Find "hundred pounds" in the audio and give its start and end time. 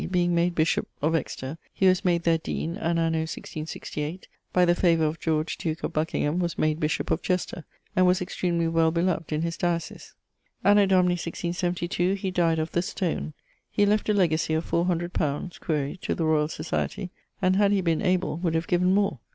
14.85-15.59